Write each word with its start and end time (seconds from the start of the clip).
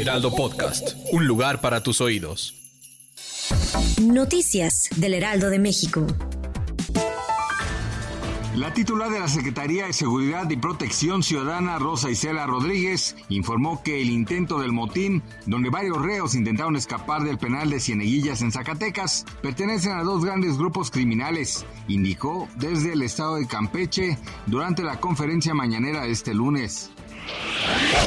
Heraldo 0.00 0.34
Podcast, 0.34 0.96
un 1.12 1.26
lugar 1.26 1.60
para 1.60 1.82
tus 1.82 2.00
oídos. 2.00 2.54
Noticias 4.00 4.88
del 4.96 5.12
Heraldo 5.12 5.50
de 5.50 5.58
México. 5.58 6.06
La 8.56 8.72
titular 8.72 9.10
de 9.10 9.20
la 9.20 9.28
Secretaría 9.28 9.86
de 9.86 9.92
Seguridad 9.92 10.48
y 10.48 10.56
Protección 10.56 11.22
Ciudadana, 11.22 11.78
Rosa 11.78 12.08
Isela 12.08 12.46
Rodríguez, 12.46 13.14
informó 13.28 13.82
que 13.82 14.00
el 14.00 14.08
intento 14.08 14.58
del 14.58 14.72
motín, 14.72 15.22
donde 15.44 15.68
varios 15.68 16.00
reos 16.00 16.34
intentaron 16.34 16.76
escapar 16.76 17.22
del 17.22 17.36
penal 17.36 17.68
de 17.68 17.78
Cieneguillas 17.78 18.40
en 18.40 18.52
Zacatecas, 18.52 19.26
pertenecen 19.42 19.92
a 19.92 20.02
dos 20.02 20.24
grandes 20.24 20.56
grupos 20.56 20.90
criminales, 20.90 21.66
indicó 21.88 22.48
desde 22.56 22.94
el 22.94 23.02
estado 23.02 23.36
de 23.36 23.46
Campeche 23.46 24.16
durante 24.46 24.82
la 24.82 24.98
conferencia 24.98 25.52
mañanera 25.52 26.04
de 26.04 26.10
este 26.10 26.32
lunes. 26.32 26.90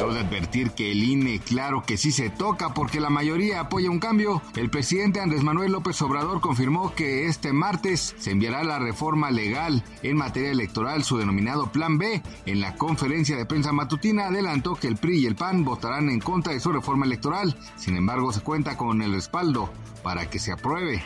De 0.04 0.20
advertir 0.20 0.72
que 0.72 0.92
el 0.92 1.02
INE, 1.02 1.40
claro 1.40 1.82
que 1.82 1.96
sí 1.96 2.12
se 2.12 2.28
toca 2.28 2.74
porque 2.74 3.00
la 3.00 3.08
mayoría 3.08 3.60
apoya 3.60 3.90
un 3.90 3.98
cambio, 3.98 4.42
el 4.54 4.68
presidente 4.68 5.20
Andrés 5.20 5.42
Manuel 5.42 5.72
López 5.72 6.00
Obrador 6.02 6.42
confirmó 6.42 6.94
que 6.94 7.26
este 7.26 7.54
martes 7.54 8.14
se 8.18 8.30
enviará 8.30 8.62
la 8.64 8.78
reforma 8.78 9.30
legal 9.30 9.82
en 10.02 10.16
materia 10.16 10.50
electoral, 10.50 11.04
su 11.04 11.16
denominado 11.16 11.72
Plan 11.72 11.96
B. 11.96 12.22
En 12.44 12.60
la 12.60 12.74
conferencia 12.74 13.36
de 13.36 13.46
prensa 13.46 13.72
matutina 13.72 14.26
adelantó 14.26 14.74
que 14.74 14.88
el 14.88 14.96
PRI 14.96 15.20
y 15.20 15.26
el 15.26 15.36
PAN 15.36 15.64
votarán 15.64 16.10
en 16.10 16.20
contra 16.20 16.52
de 16.52 16.60
su 16.60 16.70
reforma 16.70 17.06
electoral. 17.06 17.56
Sin 17.76 17.96
embargo, 17.96 18.32
se 18.32 18.42
cuenta 18.42 18.76
con 18.76 19.00
el 19.00 19.12
respaldo 19.12 19.70
para 20.04 20.28
que 20.28 20.38
se 20.38 20.52
apruebe. 20.52 21.02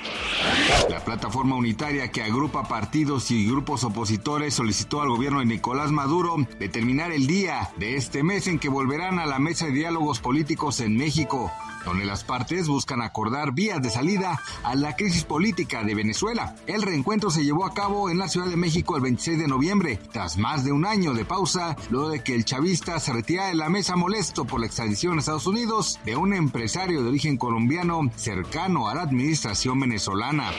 La 0.90 1.02
plataforma 1.04 1.54
unitaria 1.54 2.10
que 2.10 2.22
agrupa 2.22 2.64
partidos 2.64 3.30
y 3.30 3.46
grupos 3.46 3.84
opositores 3.84 4.54
solicitó 4.54 5.00
al 5.00 5.08
gobierno 5.08 5.38
de 5.38 5.46
Nicolás 5.46 5.92
Maduro 5.92 6.36
determinar 6.58 7.12
el 7.12 7.26
día 7.26 7.70
de 7.78 7.96
este 7.96 8.22
mes 8.22 8.48
en 8.48 8.58
que 8.58 8.68
volverán 8.88 9.18
a 9.18 9.26
la 9.26 9.38
mesa 9.38 9.66
de 9.66 9.72
diálogos 9.72 10.18
políticos 10.18 10.80
en 10.80 10.96
México 10.96 11.52
donde 11.84 12.04
las 12.04 12.24
partes 12.24 12.68
buscan 12.68 13.00
acordar 13.02 13.52
vías 13.52 13.80
de 13.80 13.90
salida 13.90 14.40
a 14.62 14.74
la 14.74 14.94
crisis 14.96 15.24
política 15.24 15.84
de 15.84 15.94
Venezuela. 15.94 16.54
El 16.66 16.82
reencuentro 16.82 17.30
se 17.30 17.44
llevó 17.44 17.64
a 17.64 17.72
cabo 17.72 18.10
en 18.10 18.18
la 18.18 18.28
Ciudad 18.28 18.46
de 18.46 18.56
México 18.56 18.96
el 18.96 19.02
26 19.02 19.38
de 19.38 19.48
noviembre, 19.48 19.98
tras 20.12 20.36
más 20.36 20.64
de 20.64 20.72
un 20.72 20.84
año 20.84 21.14
de 21.14 21.24
pausa, 21.24 21.76
luego 21.90 22.10
de 22.10 22.22
que 22.22 22.34
el 22.34 22.44
chavista 22.44 23.00
se 23.00 23.12
retirara 23.12 23.48
de 23.48 23.54
la 23.54 23.68
mesa 23.70 23.96
molesto 23.96 24.44
por 24.44 24.60
la 24.60 24.66
extradición 24.66 25.16
a 25.16 25.20
Estados 25.20 25.46
Unidos 25.46 25.98
de 26.04 26.16
un 26.16 26.34
empresario 26.34 27.02
de 27.02 27.08
origen 27.08 27.36
colombiano 27.36 28.10
cercano 28.16 28.88
a 28.88 28.94
la 28.94 29.02
administración 29.02 29.80
venezolana. 29.80 30.50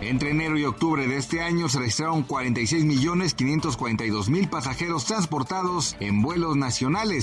Entre 0.00 0.30
enero 0.30 0.58
y 0.58 0.64
octubre 0.64 1.06
de 1.08 1.16
este 1.16 1.40
año 1.40 1.70
se 1.70 1.78
registraron 1.78 2.22
46 2.22 2.84
millones 2.84 3.32
542 3.32 4.28
mil 4.28 4.48
pasajeros 4.48 5.06
transportados 5.06 5.96
en 6.00 6.20
vuelos 6.20 6.56
nacionales, 6.56 7.15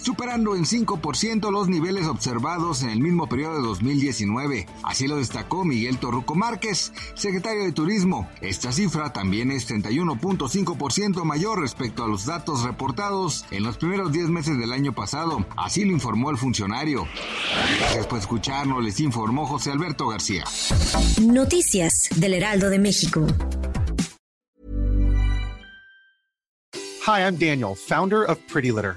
superando 0.00 0.56
en 0.56 0.64
5% 0.64 1.50
los 1.50 1.68
niveles 1.68 2.06
observados 2.06 2.82
en 2.82 2.90
el 2.90 3.00
mismo 3.00 3.28
periodo 3.28 3.56
de 3.56 3.62
2019. 3.62 4.66
Así 4.82 5.06
lo 5.06 5.16
destacó 5.16 5.64
Miguel 5.64 5.98
Torruco 5.98 6.34
Márquez, 6.34 6.92
secretario 7.14 7.64
de 7.64 7.72
Turismo. 7.72 8.28
Esta 8.40 8.72
cifra 8.72 9.12
también 9.12 9.50
es 9.50 9.68
31.5% 9.68 11.24
mayor 11.24 11.60
respecto 11.60 12.04
a 12.04 12.08
los 12.08 12.26
datos 12.26 12.62
reportados 12.62 13.44
en 13.50 13.62
los 13.62 13.76
primeros 13.76 14.12
10 14.12 14.28
meses 14.28 14.58
del 14.58 14.72
año 14.72 14.94
pasado. 14.94 15.44
Así 15.56 15.84
lo 15.84 15.92
informó 15.92 16.30
el 16.30 16.38
funcionario. 16.38 17.06
Gracias 17.80 18.06
por 18.06 18.18
escucharnos, 18.18 18.82
les 18.82 19.00
informó 19.00 19.46
José 19.46 19.70
Alberto 19.70 20.08
García. 20.08 20.44
Noticias 21.20 22.08
del 22.16 22.34
Heraldo 22.34 22.70
de 22.70 22.78
México. 22.78 23.26
Hi, 27.06 27.22
I'm 27.22 27.36
Daniel, 27.36 27.74
founder 27.74 28.24
of 28.24 28.38
Pretty 28.46 28.70
Litter. 28.70 28.96